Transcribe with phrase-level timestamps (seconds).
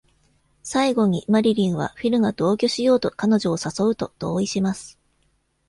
[0.63, 4.97] 最後に、マリリンはフィルが同居しようと彼女を誘うと同意します。